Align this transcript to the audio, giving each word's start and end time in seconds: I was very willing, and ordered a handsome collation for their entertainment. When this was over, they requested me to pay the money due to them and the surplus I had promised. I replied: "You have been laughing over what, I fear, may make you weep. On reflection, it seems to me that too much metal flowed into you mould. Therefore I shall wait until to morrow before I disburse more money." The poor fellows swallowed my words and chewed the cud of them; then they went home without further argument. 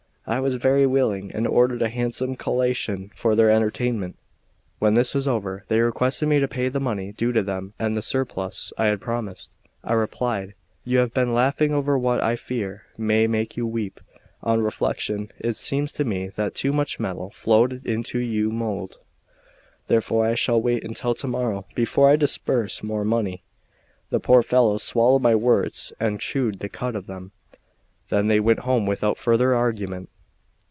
I 0.27 0.39
was 0.39 0.55
very 0.55 0.85
willing, 0.85 1.31
and 1.33 1.45
ordered 1.45 1.81
a 1.81 1.89
handsome 1.89 2.37
collation 2.37 3.11
for 3.15 3.35
their 3.35 3.49
entertainment. 3.49 4.15
When 4.79 4.93
this 4.93 5.13
was 5.13 5.27
over, 5.27 5.65
they 5.67 5.81
requested 5.81 6.29
me 6.29 6.39
to 6.39 6.47
pay 6.47 6.69
the 6.69 6.79
money 6.79 7.11
due 7.11 7.33
to 7.33 7.41
them 7.43 7.73
and 7.77 7.95
the 7.95 8.01
surplus 8.01 8.71
I 8.77 8.85
had 8.85 9.01
promised. 9.01 9.51
I 9.83 9.91
replied: 9.91 10.53
"You 10.85 10.99
have 10.99 11.13
been 11.13 11.33
laughing 11.33 11.73
over 11.73 11.97
what, 11.97 12.21
I 12.21 12.37
fear, 12.37 12.83
may 12.97 13.27
make 13.27 13.57
you 13.57 13.67
weep. 13.67 13.99
On 14.41 14.61
reflection, 14.61 15.31
it 15.39 15.53
seems 15.55 15.91
to 15.93 16.05
me 16.05 16.29
that 16.29 16.55
too 16.55 16.71
much 16.71 16.97
metal 16.99 17.31
flowed 17.31 17.85
into 17.85 18.19
you 18.19 18.51
mould. 18.51 18.99
Therefore 19.87 20.25
I 20.27 20.35
shall 20.35 20.61
wait 20.61 20.85
until 20.85 21.13
to 21.15 21.27
morrow 21.27 21.65
before 21.75 22.09
I 22.09 22.15
disburse 22.15 22.83
more 22.83 23.03
money." 23.03 23.43
The 24.11 24.21
poor 24.21 24.43
fellows 24.43 24.83
swallowed 24.83 25.23
my 25.23 25.35
words 25.35 25.91
and 25.99 26.21
chewed 26.21 26.59
the 26.59 26.69
cud 26.69 26.95
of 26.95 27.07
them; 27.07 27.31
then 28.07 28.27
they 28.27 28.39
went 28.39 28.59
home 28.59 28.85
without 28.85 29.17
further 29.17 29.53
argument. 29.55 30.07